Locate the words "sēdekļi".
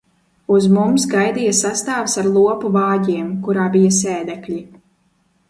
4.01-4.61